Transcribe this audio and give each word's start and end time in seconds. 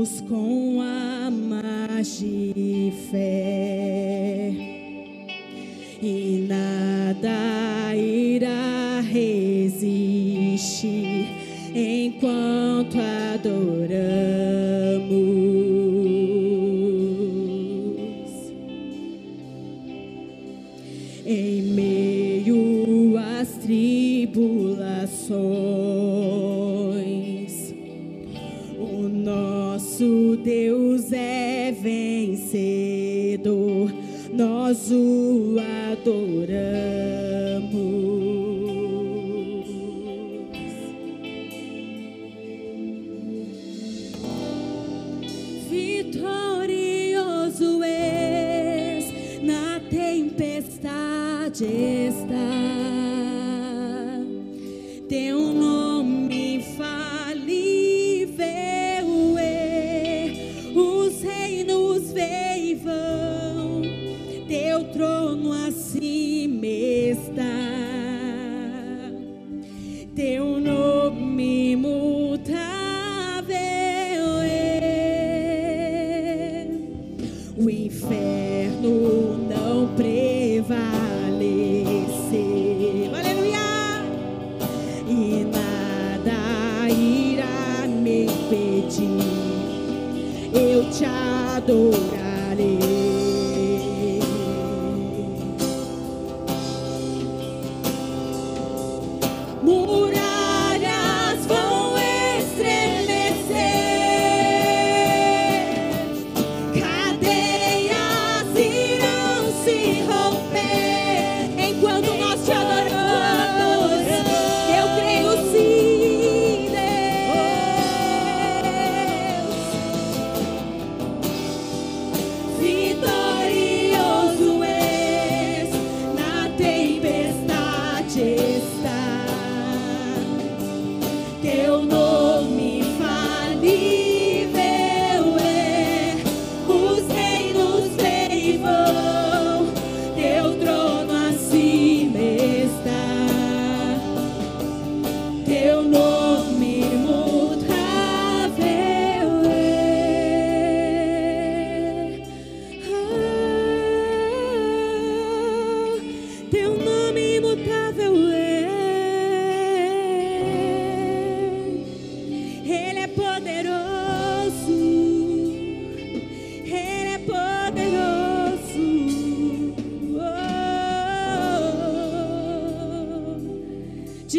Com 0.00 0.80
a 0.80 1.30
magia 1.30 2.90
fé 3.10 4.50
e 6.02 6.46
nada 6.48 7.94
irá 7.94 9.02
resistir. 9.02 9.90
Nosso 30.00 30.36
Deus 30.42 31.12
é 31.12 31.76
vencedor, 31.78 33.92
nós 34.32 34.90
o 34.90 35.56
adoramos. 35.92 36.40
Vitorioso 45.68 47.82
és 47.82 49.12
na 49.42 49.80
tempestade. 49.90 51.66
ti, 88.90 89.08
eu 90.52 90.84
te 90.90 91.04
adorarei. 91.04 93.09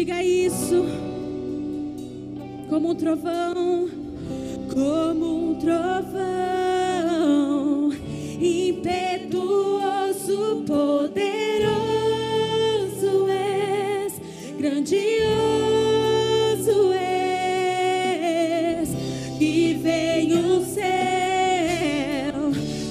Diga 0.00 0.22
isso 0.24 0.86
como 2.70 2.92
um 2.92 2.94
trovão, 2.94 3.86
como 4.72 5.50
um 5.50 5.58
trovão 5.58 6.70
impetuoso, 8.40 9.84
poderoso 10.66 11.76
és, 13.28 14.14
grandioso 14.58 15.04
és, 16.94 18.88
que 19.38 19.74
vem 19.82 20.32
o 20.32 20.64
céu, 20.64 20.92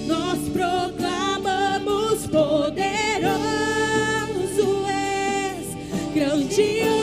nós 0.06 0.38
proclamamos 0.50 2.28
poderoso 2.28 3.26
és, 4.86 5.74
grandioso. 6.14 6.99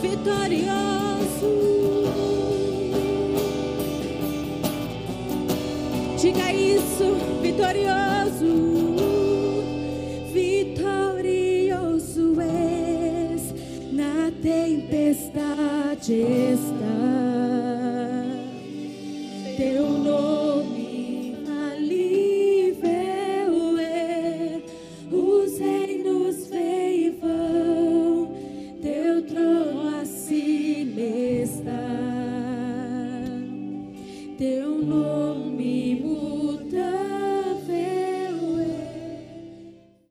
vitorioso. 0.00 1.50
Diga 6.20 6.52
isso, 6.52 7.16
vitorioso. 7.42 8.52
Vitorioso 10.32 12.40
és 12.40 13.54
na 13.92 14.30
tempestade. 14.42 16.12
Está. 16.12 17.09